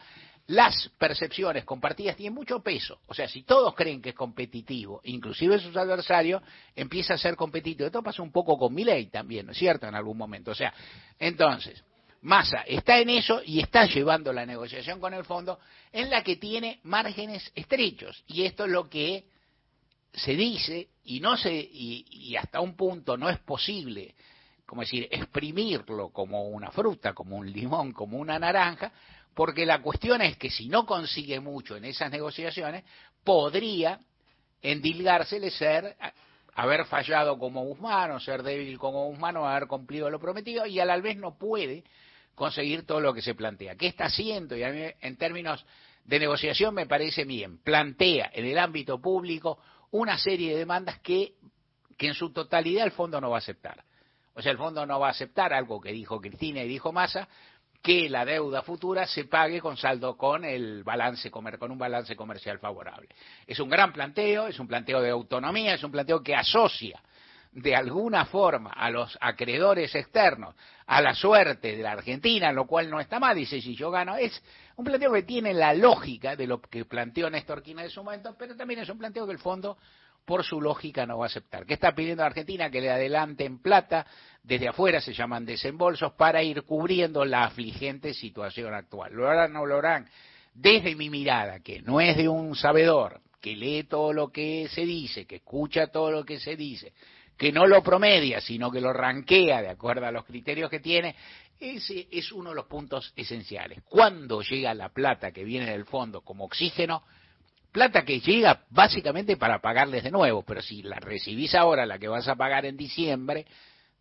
Las 0.48 0.90
percepciones 0.98 1.66
compartidas 1.66 2.16
tienen 2.16 2.34
mucho 2.34 2.62
peso. 2.62 3.02
O 3.08 3.14
sea, 3.14 3.28
si 3.28 3.44
todos 3.44 3.76
creen 3.76 4.02
que 4.02 4.10
es 4.10 4.16
competitivo, 4.16 5.02
inclusive 5.04 5.60
sus 5.60 5.76
adversarios, 5.76 6.42
empieza 6.74 7.16
a 7.16 7.18
ser 7.18 7.36
competitivo. 7.36 7.88
Esto 7.88 8.02
pasa 8.02 8.22
un 8.22 8.32
poco 8.32 8.58
con 8.58 8.74
mi 8.74 8.86
ley 8.86 9.08
también, 9.08 9.48
¿no 9.48 9.52
es 9.52 9.58
cierto? 9.58 9.88
En 9.88 9.96
algún 9.96 10.18
momento. 10.18 10.52
O 10.52 10.56
sea, 10.56 10.74
entonces, 11.20 11.84
Massa 12.28 12.64
está 12.68 13.00
en 13.00 13.10
eso 13.10 13.42
y 13.46 13.62
está 13.62 13.86
llevando 13.86 14.34
la 14.34 14.46
negociación 14.46 15.00
con 15.00 15.14
el 15.14 15.24
fondo 15.24 15.60
en 15.94 16.10
la 16.10 16.26
que 16.26 16.36
tiene 16.36 16.82
márgenes 16.84 17.50
estrechos. 17.56 18.22
Y 18.28 18.44
esto 18.44 18.66
es 18.66 18.72
lo 18.72 18.90
que 18.90 19.24
se 20.12 20.34
dice 20.36 20.90
y 21.06 21.22
no 21.22 21.38
se 21.38 21.54
y, 21.54 22.36
hasta 22.36 22.60
un 22.60 22.76
punto 22.76 23.16
no 23.16 23.30
es 23.30 23.40
posible 23.40 24.14
como 24.66 24.82
decir 24.82 25.08
exprimirlo 25.10 26.10
como 26.10 26.50
una 26.50 26.70
fruta 26.70 27.14
como 27.14 27.38
un 27.38 27.50
limón 27.50 27.94
como 27.94 28.18
una 28.18 28.38
naranja 28.38 28.92
porque 29.34 29.66
la 29.66 29.82
cuestión 29.82 30.22
es 30.22 30.36
que 30.36 30.50
si 30.50 30.68
no 30.68 30.86
consigue 30.86 31.40
mucho 31.40 31.78
en 31.78 31.86
esas 31.86 32.12
negociaciones 32.12 32.84
podría 33.24 34.02
endilgársele 34.62 35.52
ser 35.52 35.96
haber 36.56 36.86
fallado 36.86 37.38
como 37.38 37.64
Guzmán 37.64 38.12
o 38.12 38.20
ser 38.20 38.44
débil 38.44 38.78
como 38.78 39.06
Guzmán 39.06 39.38
o 39.38 39.48
haber 39.48 39.68
cumplido 39.68 40.10
lo 40.10 40.20
prometido 40.20 40.66
y 40.66 40.80
a 40.80 40.86
la 40.86 40.98
vez 40.98 41.16
no 41.16 41.38
puede 41.38 41.86
conseguir 42.38 42.86
todo 42.86 43.02
lo 43.02 43.16
que 43.16 43.24
se 43.24 43.34
plantea. 43.34 43.76
¿Qué 43.76 43.88
está 43.88 44.06
haciendo? 44.06 44.56
Y 44.56 44.62
a 44.62 44.70
mí, 44.70 44.84
en 45.02 45.18
términos 45.18 45.66
de 46.06 46.20
negociación 46.20 46.72
me 46.76 46.86
parece 46.86 47.26
bien. 47.26 47.58
Plantea 47.64 48.30
en 48.32 48.46
el 48.46 48.60
ámbito 48.60 49.02
público 49.02 49.58
una 49.90 50.20
serie 50.20 50.52
de 50.52 50.60
demandas 50.60 51.00
que, 51.00 51.34
que 51.98 52.10
en 52.10 52.14
su 52.14 52.32
totalidad 52.32 52.86
el 52.86 52.92
fondo 52.92 53.20
no 53.20 53.32
va 53.32 53.38
a 53.38 53.40
aceptar. 53.40 53.84
O 54.36 54.42
sea, 54.44 54.52
el 54.52 54.60
fondo 54.60 54.86
no 54.86 55.00
va 55.00 55.08
a 55.08 55.12
aceptar 55.12 55.52
algo 55.52 55.82
que 55.82 55.92
dijo 55.92 56.22
Cristina 56.22 56.62
y 56.62 56.68
dijo 56.68 56.92
Massa, 56.92 57.28
que 57.82 58.08
la 58.08 58.24
deuda 58.24 58.62
futura 58.62 59.08
se 59.08 59.26
pague 59.26 59.60
con 59.60 59.76
saldo 59.76 60.16
con 60.16 60.46
el 60.46 60.84
balance 60.84 61.32
con 61.32 61.72
un 61.72 61.78
balance 61.80 62.16
comercial 62.16 62.60
favorable. 62.60 63.10
Es 63.48 63.60
un 63.60 63.70
gran 63.70 63.92
planteo, 63.92 64.46
es 64.46 64.60
un 64.60 64.68
planteo 64.68 65.02
de 65.02 65.10
autonomía, 65.10 65.74
es 65.74 65.84
un 65.84 65.92
planteo 65.92 66.22
que 66.22 66.36
asocia 66.36 67.02
de 67.52 67.76
alguna 67.76 68.26
forma 68.26 68.72
a 68.72 68.90
los 68.90 69.18
acreedores 69.22 69.94
externos 69.96 70.56
a 70.86 71.02
la 71.02 71.14
suerte 71.14 71.76
de 71.76 71.84
la 71.84 71.92
Argentina, 71.92 72.52
lo 72.52 72.66
cual 72.66 72.90
no 72.90 73.00
está 73.00 73.20
mal, 73.20 73.36
dice 73.36 73.62
si 73.62 73.76
yo 73.76 73.92
gano, 73.92 74.16
es 74.16 74.42
un 74.76 74.86
planteo 74.86 75.12
que 75.12 75.24
tiene 75.24 75.54
la 75.54 75.74
lógica 75.74 76.36
de 76.36 76.48
lo 76.48 76.62
que 76.62 76.86
planteó 76.86 77.30
Néstor 77.30 77.64
Kirchner 77.64 77.86
en 77.86 77.92
su 77.92 78.04
momento, 78.04 78.36
pero 78.38 78.56
también 78.56 78.82
es 78.82 78.90
un 78.90 78.98
planteo 78.98 79.26
que 79.26 79.34
el 79.34 79.40
fondo 79.40 79.78
por 80.28 80.44
su 80.44 80.60
lógica 80.60 81.06
no 81.06 81.20
va 81.20 81.26
a 81.26 81.28
aceptar. 81.28 81.66
¿Qué 81.66 81.74
está 81.74 81.96
pidiendo 81.96 82.22
a 82.22 82.26
Argentina? 82.26 82.70
Que 82.70 82.82
le 82.82 82.92
adelanten 82.92 83.60
plata, 83.60 84.06
desde 84.44 84.68
afuera 84.68 85.00
se 85.00 85.14
llaman 85.14 85.46
desembolsos, 85.46 86.14
para 86.14 86.44
ir 86.44 86.64
cubriendo 86.64 87.24
la 87.24 87.46
afligente 87.46 88.14
situación 88.14 88.74
actual. 88.74 89.14
Lo 89.14 89.30
harán 89.30 89.56
o 89.56 89.60
no 89.60 89.66
lo 89.66 89.78
harán. 89.78 90.10
Desde 90.54 90.96
mi 90.96 91.10
mirada, 91.10 91.62
que 91.62 91.82
no 91.82 92.02
es 92.02 92.18
de 92.18 92.28
un 92.28 92.58
sabedor, 92.58 93.22
que 93.40 93.56
lee 93.56 93.84
todo 93.84 94.12
lo 94.12 94.30
que 94.30 94.68
se 94.70 94.82
dice, 94.82 95.26
que 95.26 95.38
escucha 95.38 95.88
todo 95.88 96.12
lo 96.12 96.26
que 96.26 96.40
se 96.42 96.58
dice, 96.58 96.92
que 97.38 97.52
no 97.52 97.68
lo 97.68 97.84
promedia, 97.84 98.42
sino 98.42 98.72
que 98.72 98.82
lo 98.82 98.92
ranquea 98.92 99.62
de 99.62 99.70
acuerdo 99.70 100.06
a 100.08 100.12
los 100.12 100.26
criterios 100.26 100.70
que 100.70 100.80
tiene, 100.80 101.16
ese 101.60 102.08
es 102.12 102.32
uno 102.32 102.50
de 102.50 102.56
los 102.56 102.66
puntos 102.66 103.14
esenciales. 103.16 103.84
Cuando 103.88 104.42
llega 104.42 104.74
la 104.74 104.90
plata 104.90 105.32
que 105.32 105.44
viene 105.44 105.72
del 105.72 105.86
fondo 105.86 106.22
como 106.22 106.46
oxígeno, 106.46 107.04
plata 107.72 108.04
que 108.04 108.20
llega 108.20 108.64
básicamente 108.70 109.38
para 109.38 109.60
pagarles 109.60 110.04
de 110.04 110.12
nuevo, 110.12 110.44
pero 110.44 110.62
si 110.62 110.82
la 110.82 111.00
recibís 111.00 111.54
ahora, 111.56 111.86
la 111.86 112.00
que 112.00 112.08
vas 112.08 112.28
a 112.28 112.36
pagar 112.36 112.66
en 112.66 112.76
diciembre, 112.76 113.46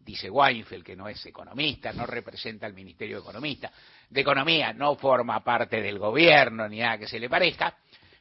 dice 0.00 0.30
Weinfeld, 0.30 0.84
que 0.84 0.96
no 0.96 1.08
es 1.08 1.24
economista, 1.26 1.92
no 1.92 2.06
representa 2.06 2.66
al 2.66 2.72
Ministerio 2.72 3.20
de 3.20 3.68
de 4.08 4.20
Economía, 4.20 4.72
no 4.72 4.94
forma 4.96 5.42
parte 5.42 5.82
del 5.82 5.98
gobierno 5.98 6.68
ni 6.68 6.78
nada 6.78 6.98
que 6.98 7.08
se 7.08 7.18
le 7.18 7.28
parezca, 7.28 7.76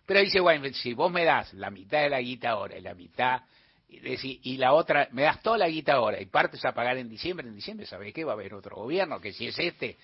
pero 0.06 0.20
dice 0.20 0.42
Weinfeld, 0.42 0.76
si 0.76 0.94
vos 0.94 1.12
me 1.12 1.24
das 1.24 1.54
la 1.54 1.70
mitad 1.70 2.02
de 2.02 2.10
la 2.10 2.22
guita 2.22 2.52
ahora 2.52 2.78
y 2.78 2.82
la 2.82 2.94
mitad, 2.94 3.42
y 3.88 4.58
la 4.58 4.74
otra, 4.74 5.08
me 5.12 5.24
das 5.24 5.42
toda 5.42 5.58
la 5.58 5.68
guita 5.68 5.94
ahora 5.94 6.22
y 6.22 6.26
partes 6.26 6.64
a 6.66 6.74
pagar 6.74 6.98
en 6.98 7.10
diciembre, 7.10 7.48
en 7.48 7.56
diciembre, 7.56 7.86
¿sabes 7.86 8.14
qué? 8.14 8.24
Va 8.24 8.32
a 8.32 8.36
haber 8.36 8.54
otro 8.54 8.76
gobierno, 8.76 9.22
que 9.22 9.32
si 9.32 9.48
es 9.48 9.58
este, 9.60 9.98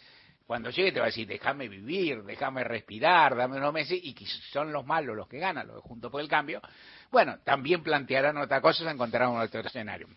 cuando 0.46 0.70
llegue 0.70 0.92
te 0.92 1.00
va 1.00 1.06
a 1.06 1.10
decir, 1.10 1.28
déjame 1.28 1.68
vivir, 1.68 2.24
déjame 2.24 2.64
respirar, 2.64 3.36
dame 3.36 3.58
unos 3.58 3.74
meses, 3.74 4.00
y 4.02 4.14
que 4.14 4.26
son 4.52 4.72
los 4.72 4.86
malos 4.86 5.16
los 5.16 5.28
que 5.28 5.40
ganan, 5.40 5.68
los 5.68 5.78
de 5.78 5.82
Junto 5.82 6.10
por 6.12 6.22
el 6.22 6.28
Cambio, 6.28 6.62
bueno, 7.12 7.40
también 7.44 7.84
plantearán 7.84 8.38
otra 8.38 8.62
cosa, 8.62 8.84
se 8.84 8.90
encontrarán 8.90 9.36
otro 9.36 9.62
escenario 9.62 10.08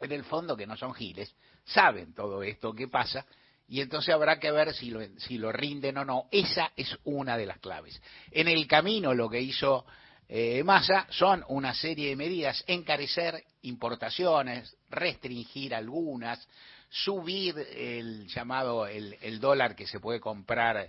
en 0.00 0.12
el 0.12 0.24
fondo 0.24 0.56
que 0.56 0.66
no 0.66 0.76
son 0.76 0.94
giles, 0.94 1.34
saben 1.64 2.14
todo 2.14 2.42
esto 2.42 2.72
que 2.72 2.88
pasa 2.88 3.26
y 3.68 3.80
entonces 3.80 4.14
habrá 4.14 4.38
que 4.38 4.50
ver 4.50 4.72
si 4.74 4.90
lo, 4.90 5.00
si 5.18 5.38
lo 5.38 5.50
rinden 5.50 5.98
o 5.98 6.04
no. 6.04 6.28
Esa 6.30 6.72
es 6.76 6.96
una 7.04 7.36
de 7.36 7.46
las 7.46 7.58
claves. 7.58 8.00
En 8.30 8.48
el 8.48 8.66
camino 8.66 9.12
lo 9.12 9.28
que 9.28 9.40
hizo 9.40 9.84
eh, 10.28 10.62
Massa 10.64 11.06
son 11.10 11.44
una 11.48 11.74
serie 11.74 12.08
de 12.08 12.16
medidas, 12.16 12.64
encarecer 12.66 13.44
importaciones, 13.62 14.76
restringir 14.90 15.74
algunas, 15.74 16.46
subir 16.88 17.56
el 17.58 18.26
llamado 18.28 18.86
el, 18.86 19.38
dólar 19.40 19.76
que 19.76 19.86
se 19.86 20.00
puede 20.00 20.20
comprar 20.20 20.88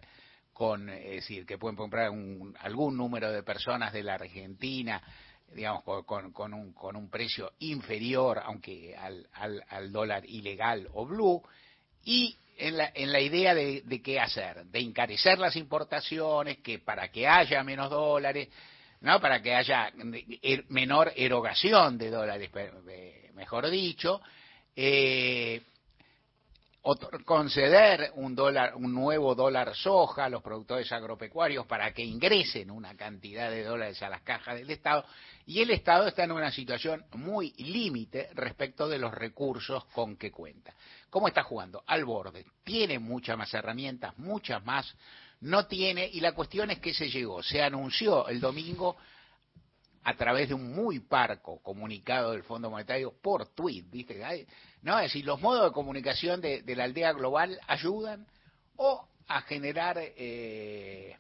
con, 0.54 0.90
es 0.90 1.12
decir, 1.12 1.46
que 1.46 1.58
pueden 1.58 1.76
comprar 1.76 2.10
un, 2.10 2.56
algún 2.62 2.98
número 2.98 3.32
de 3.32 3.44
personas 3.44 3.94
de 3.94 4.04
la 4.04 4.16
Argentina 4.16 5.02
digamos, 5.54 5.84
con, 6.06 6.54
un, 6.54 6.74
con 6.74 6.96
un 6.96 7.10
precio 7.10 7.54
inferior, 7.60 8.42
aunque 8.44 8.96
al, 8.96 9.28
al, 9.70 9.92
dólar 9.92 10.26
ilegal 10.26 10.88
o 10.94 11.06
blue, 11.06 11.42
y 12.04 12.38
en 12.58 12.78
la, 12.78 12.92
en 12.94 13.12
la 13.12 13.20
idea 13.22 13.54
de, 13.54 13.82
de, 13.82 14.02
qué 14.02 14.20
hacer, 14.20 14.66
de 14.66 14.80
encarecer 14.80 15.40
las 15.40 15.56
importaciones, 15.56 16.58
que 16.58 16.80
para 16.80 17.10
que 17.10 17.28
haya 17.28 17.64
menos 17.64 17.90
dólares, 17.90 18.50
no, 19.02 19.20
para 19.20 19.42
que 19.42 19.54
haya 19.54 19.92
er, 20.42 20.66
menor 20.70 21.12
erogación 21.16 21.98
de 21.98 22.10
dólares, 22.10 22.50
mejor 23.34 23.70
dicho, 23.70 24.22
eh, 24.76 25.62
conceder 27.26 28.12
un 28.16 28.34
dólar, 28.34 28.76
un 28.76 28.94
nuevo 28.94 29.36
dólar 29.36 29.76
soja 29.76 30.26
a 30.26 30.30
los 30.30 30.42
productores 30.42 30.90
agropecuarios 30.92 31.66
para 31.66 31.92
que 31.94 32.04
ingresen 32.04 32.72
una 32.72 32.96
cantidad 32.96 33.50
de 33.50 33.64
dólares 33.64 34.02
a 34.02 34.10
las 34.10 34.22
cajas 34.22 34.56
del 34.56 34.70
Estado 34.70 35.04
y 35.46 35.62
el 35.62 35.72
Estado 35.72 36.08
está 36.08 36.24
en 36.24 36.32
una 36.32 36.52
situación 36.52 37.04
muy 37.14 37.52
límite 37.58 38.30
respecto 38.34 38.88
de 38.88 39.00
los 39.00 39.14
recursos 39.14 39.86
con 39.86 40.16
que 40.16 40.32
cuenta. 40.32 40.74
¿Cómo 41.10 41.28
está 41.28 41.44
jugando? 41.44 41.84
Al 41.88 42.06
borde. 42.06 42.46
Tiene 42.64 43.00
muchas 43.00 43.38
más 43.38 43.54
herramientas, 43.54 44.18
muchas 44.18 44.64
más 44.64 44.96
no 45.42 45.68
tiene 45.68 46.08
y 46.08 46.20
la 46.20 46.34
cuestión 46.34 46.72
es 46.72 46.80
que 46.80 46.94
se 46.94 47.10
llegó. 47.10 47.44
Se 47.44 47.62
anunció 47.62 48.28
el 48.28 48.40
domingo 48.40 48.98
a 50.04 50.16
través 50.16 50.48
de 50.48 50.54
un 50.54 50.74
muy 50.74 51.00
parco 51.00 51.62
comunicado 51.62 52.32
del 52.32 52.44
Fondo 52.44 52.70
Monetario 52.70 53.14
por 53.22 53.54
tweet, 53.54 53.84
¿viste? 53.90 54.24
¿no? 54.82 54.98
Es 55.00 55.12
decir, 55.12 55.26
los 55.26 55.42
modos 55.42 55.66
de 55.66 55.74
comunicación 55.74 56.40
de, 56.40 56.64
la 56.76 56.86
aldea 56.86 57.12
global 57.12 57.60
ayudan 57.68 58.26
o 58.78 59.08
a 59.28 59.42
generar 59.42 59.98
eh, 60.00 61.18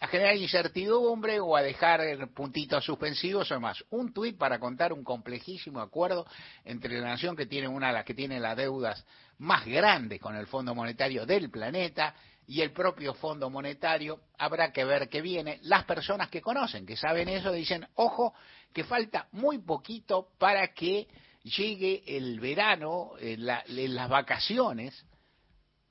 a 0.00 0.08
generar 0.08 0.36
incertidumbre 0.36 1.38
o 1.38 1.54
a 1.54 1.62
dejar 1.62 2.00
puntitos 2.30 2.84
suspensivos 2.84 3.52
o 3.52 3.60
más. 3.60 3.84
Un 3.90 4.12
tuit 4.12 4.36
para 4.36 4.58
contar 4.58 4.92
un 4.92 5.04
complejísimo 5.04 5.80
acuerdo 5.80 6.26
entre 6.64 6.98
la 6.98 7.06
nación 7.06 7.36
que 7.36 7.46
tiene 7.46 7.68
una 7.68 7.88
de 7.88 7.92
las 7.92 8.04
que 8.04 8.14
tiene 8.14 8.40
las 8.40 8.56
deudas 8.56 9.04
más 9.38 9.64
grandes 9.64 10.20
con 10.20 10.34
el 10.34 10.48
Fondo 10.48 10.74
Monetario 10.74 11.24
del 11.24 11.50
planeta 11.50 12.16
y 12.46 12.60
el 12.60 12.72
propio 12.72 13.14
Fondo 13.14 13.48
Monetario. 13.50 14.20
Habrá 14.38 14.72
que 14.72 14.84
ver 14.84 15.08
qué 15.08 15.20
viene. 15.20 15.58
Las 15.62 15.84
personas 15.84 16.28
que 16.28 16.40
conocen, 16.40 16.86
que 16.86 16.96
saben 16.96 17.28
eso, 17.28 17.52
dicen, 17.52 17.86
ojo, 17.94 18.34
que 18.72 18.84
falta 18.84 19.28
muy 19.32 19.58
poquito 19.58 20.28
para 20.38 20.72
que 20.74 21.06
llegue 21.42 22.02
el 22.06 22.40
verano, 22.40 23.12
las 23.18 24.08
vacaciones 24.08 25.04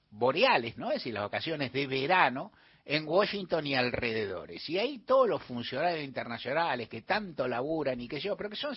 boreales, 0.09 0.77
¿no? 0.77 0.89
Es 0.89 0.95
decir, 0.95 1.13
las 1.13 1.23
vacaciones 1.23 1.71
de 1.71 1.87
verano 1.87 2.51
en 2.83 3.07
Washington 3.07 3.67
y 3.67 3.75
alrededores. 3.75 4.67
Y 4.69 4.77
ahí 4.77 4.99
todos 5.05 5.29
los 5.29 5.43
funcionarios 5.43 6.03
internacionales 6.03 6.89
que 6.89 7.03
tanto 7.03 7.47
laburan 7.47 8.01
y 8.01 8.07
que 8.07 8.19
yo, 8.19 8.35
pero 8.35 8.49
que 8.49 8.55
son 8.55 8.75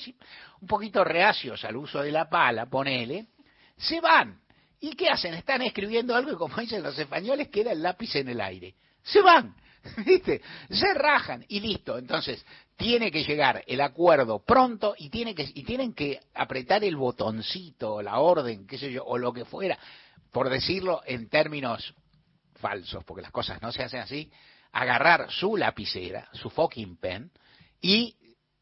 un 0.60 0.68
poquito 0.68 1.02
reacios 1.02 1.64
al 1.64 1.76
uso 1.76 2.02
de 2.02 2.12
la 2.12 2.28
pala, 2.28 2.66
ponele, 2.66 3.26
se 3.76 4.00
van. 4.00 4.43
¿Y 4.80 4.94
qué 4.94 5.08
hacen? 5.08 5.34
Están 5.34 5.62
escribiendo 5.62 6.14
algo 6.14 6.32
y 6.32 6.36
como 6.36 6.56
dicen 6.56 6.82
los 6.82 6.98
españoles, 6.98 7.48
queda 7.48 7.72
el 7.72 7.82
lápiz 7.82 8.14
en 8.16 8.28
el 8.28 8.40
aire. 8.40 8.74
Se 9.02 9.20
van. 9.20 9.54
¿Viste? 10.06 10.40
Se 10.70 10.94
rajan 10.94 11.44
y 11.48 11.60
listo. 11.60 11.98
Entonces, 11.98 12.44
tiene 12.76 13.10
que 13.10 13.24
llegar 13.24 13.62
el 13.66 13.80
acuerdo 13.80 14.40
pronto 14.40 14.94
y, 14.98 15.08
tiene 15.08 15.34
que, 15.34 15.50
y 15.54 15.62
tienen 15.62 15.94
que 15.94 16.20
apretar 16.34 16.84
el 16.84 16.96
botoncito, 16.96 18.02
la 18.02 18.18
orden, 18.18 18.66
qué 18.66 18.78
sé 18.78 18.90
yo, 18.90 19.04
o 19.04 19.18
lo 19.18 19.32
que 19.32 19.44
fuera, 19.44 19.78
por 20.32 20.48
decirlo 20.48 21.02
en 21.06 21.28
términos 21.28 21.94
falsos, 22.56 23.04
porque 23.04 23.22
las 23.22 23.30
cosas 23.30 23.62
no 23.62 23.70
se 23.70 23.82
hacen 23.82 24.00
así, 24.00 24.30
agarrar 24.72 25.30
su 25.30 25.56
lapicera, 25.56 26.28
su 26.32 26.50
fucking 26.50 26.96
pen, 26.96 27.30
y 27.80 28.16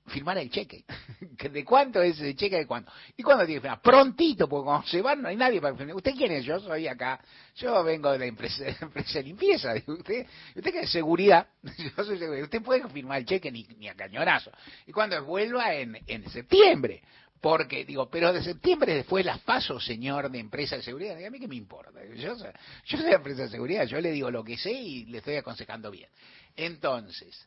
firmar 0.06 0.38
el 0.38 0.50
cheque. 0.50 0.84
¿De 1.50 1.64
cuánto 1.64 2.02
es 2.02 2.20
el 2.20 2.36
cheque 2.36 2.56
de 2.56 2.66
cuánto? 2.66 2.92
¿Y 3.16 3.22
cuándo 3.22 3.44
tiene 3.44 3.60
que 3.60 3.62
firmar? 3.62 3.80
Prontito, 3.80 4.48
porque 4.48 4.64
cuando 4.64 4.86
se 4.86 5.02
van 5.02 5.22
no 5.22 5.28
hay 5.28 5.36
nadie 5.36 5.60
para 5.60 5.76
firmar. 5.76 5.96
¿Usted 5.96 6.12
quién 6.16 6.32
es? 6.32 6.44
Yo 6.44 6.58
soy 6.60 6.88
acá. 6.88 7.20
Yo 7.56 7.82
vengo 7.84 8.10
de 8.12 8.18
la 8.18 8.26
empresa, 8.26 8.64
de 9.14 9.22
limpieza. 9.22 9.74
¿Usted, 9.86 10.26
usted 10.56 10.72
qué 10.72 10.80
es 10.80 10.90
seguridad? 10.90 11.46
Yo 11.62 12.04
soy 12.04 12.18
seguridad. 12.18 12.44
Usted 12.44 12.62
puede 12.62 12.88
firmar 12.88 13.18
el 13.18 13.26
cheque 13.26 13.50
ni, 13.50 13.64
ni 13.78 13.88
a 13.88 13.94
cañonazo. 13.94 14.50
Y 14.86 14.92
cuando 14.92 15.22
vuelva 15.24 15.74
en, 15.74 15.98
en 16.06 16.28
septiembre. 16.30 17.02
Porque, 17.42 17.84
digo, 17.84 18.08
pero 18.08 18.32
de 18.32 18.40
septiembre 18.40 18.94
después 18.94 19.26
las 19.26 19.40
paso, 19.40 19.80
señor 19.80 20.30
de 20.30 20.38
empresa 20.38 20.76
de 20.76 20.82
seguridad. 20.82 21.22
a 21.24 21.28
mí 21.28 21.40
qué 21.40 21.48
me 21.48 21.56
importa. 21.56 21.90
Yo, 22.14 22.36
yo 22.36 22.98
soy 22.98 23.06
de 23.06 23.14
empresa 23.14 23.42
de 23.42 23.48
seguridad, 23.48 23.84
yo 23.84 24.00
le 24.00 24.12
digo 24.12 24.30
lo 24.30 24.44
que 24.44 24.56
sé 24.56 24.70
y 24.70 25.06
le 25.06 25.18
estoy 25.18 25.34
aconsejando 25.34 25.90
bien. 25.90 26.08
Entonces, 26.54 27.44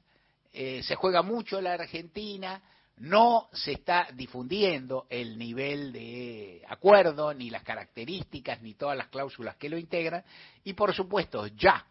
eh, 0.56 0.84
se 0.84 0.96
juega 0.96 1.22
mucho 1.22 1.60
la 1.60 1.74
Argentina, 1.74 2.62
no 2.98 3.50
se 3.52 3.74
está 3.74 4.08
difundiendo 4.14 5.06
el 5.10 5.38
nivel 5.38 5.92
de 5.92 6.64
acuerdo, 6.70 7.34
ni 7.34 7.50
las 7.50 7.64
características, 7.64 8.62
ni 8.62 8.74
todas 8.74 8.98
las 8.98 9.10
cláusulas 9.10 9.58
que 9.58 9.68
lo 9.68 9.78
integran, 9.78 10.24
y 10.64 10.72
por 10.74 10.94
supuesto, 10.94 11.48
ya 11.48 11.86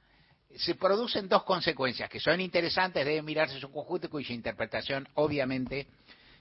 se 0.56 0.76
producen 0.76 1.28
dos 1.28 1.42
consecuencias 1.44 2.08
que 2.08 2.20
son 2.20 2.40
interesantes, 2.40 3.04
deben 3.04 3.24
mirarse 3.24 3.60
su 3.60 3.70
conjunto 3.70 4.08
cuya 4.08 4.34
interpretación 4.34 5.06
obviamente 5.14 5.88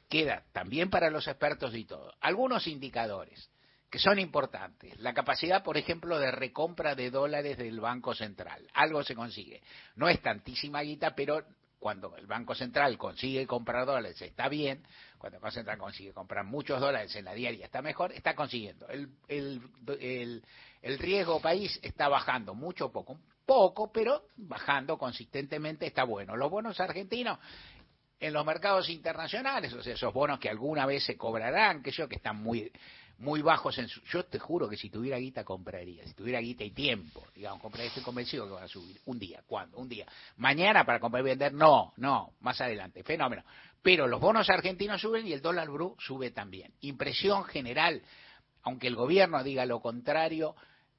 queda 0.08 0.44
también 0.54 0.90
para 0.90 1.10
los 1.10 1.28
expertos 1.28 1.76
y 1.76 1.84
todo. 1.84 2.14
Algunos 2.22 2.68
indicadores 2.68 3.50
que 3.90 4.00
son 4.00 4.18
importantes. 4.18 4.98
La 5.00 5.14
capacidad, 5.14 5.64
por 5.64 5.78
ejemplo, 5.78 6.20
de 6.20 6.32
recompra 6.32 6.96
de 6.96 7.12
dólares 7.12 7.58
del 7.58 7.80
Banco 7.80 8.16
Central. 8.16 8.68
Algo 8.74 9.04
se 9.04 9.14
consigue. 9.14 9.62
No 9.96 10.10
es 10.10 10.22
tantísima 10.22 10.82
guita, 10.82 11.14
pero 11.14 11.44
cuando 11.84 12.16
el 12.16 12.28
Banco 12.28 12.56
Central 12.56 12.98
consigue 12.98 13.46
comprar 13.46 13.86
dólares 13.86 14.22
está 14.22 14.48
bien, 14.48 14.88
cuando 15.18 15.36
el 15.36 15.42
Banco 15.42 15.56
Central 15.56 15.78
consigue 15.78 16.14
comprar 16.14 16.46
muchos 16.46 16.80
dólares 16.80 17.14
en 17.18 17.26
la 17.26 17.34
diaria 17.34 17.66
está 17.66 17.82
mejor, 17.82 18.14
está 18.14 18.34
consiguiendo. 18.36 18.88
El, 18.88 19.10
el, 19.28 20.42
el, 20.82 20.98
riesgo 20.98 21.42
país 21.42 21.78
está 21.84 22.08
bajando 22.08 22.56
mucho 22.56 22.90
poco, 22.90 23.20
poco, 23.46 23.92
pero 23.92 24.28
bajando 24.38 24.98
consistentemente 24.98 25.86
está 25.86 26.06
bueno. 26.06 26.38
Los 26.38 26.50
bonos 26.50 26.80
argentinos 26.80 27.38
en 28.18 28.32
los 28.32 28.46
mercados 28.46 28.88
internacionales, 28.88 29.74
o 29.74 29.84
sea, 29.84 29.96
esos 29.96 30.14
bonos 30.14 30.40
que 30.40 30.48
alguna 30.48 30.86
vez 30.86 31.04
se 31.04 31.18
cobrarán, 31.18 31.84
que 31.84 31.92
yo, 31.92 32.08
que 32.08 32.16
están 32.16 32.42
muy 32.42 32.72
muy 33.24 33.42
bajos 33.42 33.78
en 33.78 33.88
su... 33.88 34.02
Yo 34.02 34.26
te 34.26 34.38
juro 34.38 34.70
que 34.70 34.76
si 34.76 34.90
tuviera 34.90 35.18
guita 35.18 35.44
compraría, 35.44 36.06
si 36.06 36.14
tuviera 36.14 36.40
guita 36.40 36.64
y 36.64 36.72
tiempo, 36.72 37.26
digamos, 37.34 37.62
compraría, 37.62 37.88
estoy 37.88 38.04
convencido 38.04 38.46
que 38.46 38.54
van 38.54 38.64
a 38.64 38.68
subir. 38.68 39.00
Un 39.06 39.18
día, 39.18 39.42
¿cuándo? 39.48 39.78
Un 39.78 39.88
día. 39.88 40.06
Mañana 40.38 40.86
para 40.86 41.00
comprar 41.00 41.24
y 41.24 41.30
vender, 41.30 41.54
no, 41.54 41.94
no, 41.98 42.34
más 42.42 42.60
adelante, 42.60 43.02
fenómeno. 43.04 43.44
Pero 43.82 44.08
los 44.08 44.20
bonos 44.20 44.50
argentinos 44.50 45.02
suben 45.02 45.26
y 45.26 45.34
el 45.34 45.42
dólar 45.42 45.70
blue 45.70 45.96
sube 46.00 46.32
también. 46.32 46.74
Impresión 46.82 47.46
general, 47.46 48.02
aunque 48.64 48.88
el 48.88 48.96
gobierno 48.96 49.42
diga 49.44 49.66
lo 49.66 49.82
contrario, 49.82 50.56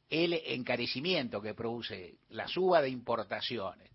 el 0.09 0.33
encarecimiento 0.33 1.41
que 1.41 1.55
produce 1.55 2.17
la 2.31 2.49
suba 2.49 2.81
de 2.81 2.89
importaciones, 2.89 3.91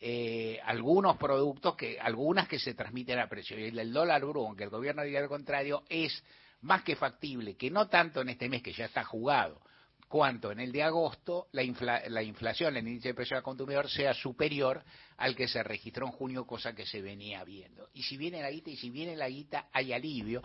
eh, 0.00 0.58
algunos 0.64 1.16
productos 1.18 1.76
que 1.76 2.00
algunas 2.00 2.48
que 2.48 2.58
se 2.58 2.74
transmiten 2.74 3.18
a 3.18 3.28
precio 3.28 3.58
y 3.58 3.64
el 3.64 3.92
dólar 3.92 4.24
blue 4.24 4.46
aunque 4.46 4.64
el 4.64 4.70
gobierno 4.70 5.02
diga 5.02 5.20
lo 5.20 5.28
contrario 5.28 5.82
es 5.90 6.24
más 6.62 6.82
que 6.82 6.96
factible 6.96 7.56
que 7.56 7.70
no 7.70 7.88
tanto 7.88 8.20
en 8.20 8.30
este 8.30 8.48
mes 8.48 8.62
que 8.62 8.72
ya 8.72 8.86
está 8.86 9.04
jugado 9.04 9.60
cuanto 10.08 10.50
en 10.50 10.60
el 10.60 10.72
de 10.72 10.82
agosto 10.82 11.48
la, 11.52 11.62
la 12.08 12.22
inflación 12.22 12.76
el 12.76 12.86
índice 12.86 13.08
de 13.08 13.14
precio 13.14 13.36
al 13.36 13.42
consumidor 13.42 13.88
sea 13.88 14.12
superior 14.12 14.82
al 15.16 15.36
que 15.36 15.48
se 15.48 15.62
registró 15.62 16.06
en 16.06 16.12
junio 16.12 16.46
cosa 16.46 16.74
que 16.74 16.84
se 16.84 17.00
venía 17.00 17.44
viendo. 17.44 17.88
Y 17.94 18.02
si 18.02 18.16
viene 18.16 18.42
la 18.42 18.50
guita 18.50 18.70
y 18.70 18.76
si 18.76 18.90
viene 18.90 19.16
la 19.16 19.28
guita 19.28 19.68
hay 19.72 19.92
alivio. 19.92 20.42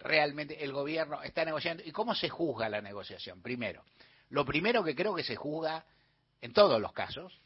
Realmente 0.00 0.62
el 0.62 0.72
gobierno 0.72 1.20
está 1.24 1.44
negociando. 1.44 1.82
Y 1.84 1.90
cómo 1.90 2.14
se 2.14 2.28
juzga 2.28 2.68
la 2.68 2.80
negociación 2.80 3.42
primero 3.42 3.82
lo 4.30 4.44
primero 4.44 4.84
que 4.84 4.94
creo 4.94 5.14
que 5.14 5.24
se 5.24 5.36
juzga 5.36 5.84
en 6.40 6.52
todos 6.52 6.80
los 6.80 6.92
casos 6.92 7.40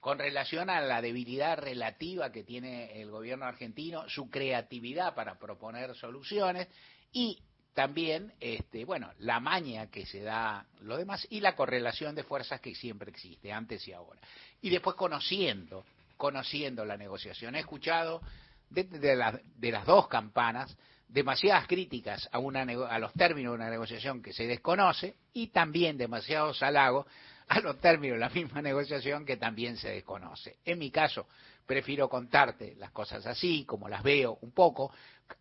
con 0.00 0.18
relación 0.18 0.70
a 0.70 0.80
la 0.80 1.00
debilidad 1.00 1.58
relativa 1.58 2.30
que 2.30 2.44
tiene 2.44 3.00
el 3.00 3.10
gobierno 3.10 3.46
argentino, 3.46 4.08
su 4.08 4.30
creatividad 4.30 5.14
para 5.14 5.38
proponer 5.38 5.94
soluciones 5.96 6.68
y 7.12 7.42
también, 7.76 8.32
este, 8.40 8.86
bueno, 8.86 9.12
la 9.18 9.38
maña 9.38 9.90
que 9.90 10.06
se 10.06 10.22
da 10.22 10.64
lo 10.80 10.96
demás 10.96 11.26
y 11.28 11.40
la 11.40 11.54
correlación 11.54 12.14
de 12.14 12.24
fuerzas 12.24 12.58
que 12.58 12.74
siempre 12.74 13.10
existe, 13.10 13.52
antes 13.52 13.86
y 13.86 13.92
ahora. 13.92 14.18
Y 14.62 14.70
después 14.70 14.96
conociendo, 14.96 15.84
conociendo 16.16 16.86
la 16.86 16.96
negociación. 16.96 17.54
He 17.54 17.58
escuchado 17.60 18.22
de, 18.70 19.14
las 19.14 19.84
dos 19.84 20.08
campanas 20.08 20.74
demasiadas 21.06 21.66
críticas 21.66 22.26
a, 22.32 22.38
una, 22.38 22.62
a 22.62 22.98
los 22.98 23.12
términos 23.12 23.52
de 23.52 23.56
una 23.56 23.68
negociación 23.68 24.22
que 24.22 24.32
se 24.32 24.46
desconoce 24.46 25.14
y 25.34 25.48
también 25.48 25.98
demasiados 25.98 26.62
halagos 26.62 27.04
a 27.46 27.60
los 27.60 27.78
términos 27.78 28.14
de 28.14 28.20
la 28.20 28.30
misma 28.30 28.62
negociación 28.62 29.26
que 29.26 29.36
también 29.36 29.76
se 29.76 29.90
desconoce. 29.90 30.56
En 30.64 30.78
mi 30.78 30.90
caso, 30.90 31.26
prefiero 31.66 32.08
contarte 32.08 32.74
las 32.78 32.90
cosas 32.90 33.26
así, 33.26 33.64
como 33.64 33.86
las 33.86 34.02
veo 34.02 34.38
un 34.40 34.52
poco, 34.52 34.92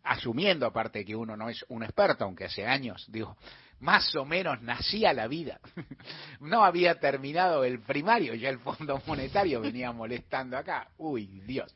asumiendo 0.03 0.65
aparte 0.65 1.05
que 1.05 1.15
uno 1.15 1.35
no 1.35 1.49
es 1.49 1.65
un 1.69 1.83
experto, 1.83 2.25
aunque 2.25 2.45
hace 2.45 2.65
años, 2.65 3.05
digo, 3.09 3.35
más 3.79 4.15
o 4.15 4.25
menos 4.25 4.61
nacía 4.61 5.13
la 5.13 5.27
vida. 5.27 5.59
No 6.39 6.63
había 6.63 6.99
terminado 6.99 7.63
el 7.63 7.79
primario, 7.79 8.35
ya 8.35 8.49
el 8.49 8.59
Fondo 8.59 9.01
Monetario 9.07 9.61
venía 9.61 9.91
molestando 9.91 10.57
acá. 10.57 10.89
Uy, 10.97 11.41
Dios. 11.45 11.73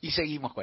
Y 0.00 0.10
seguimos 0.10 0.52
con 0.52 0.56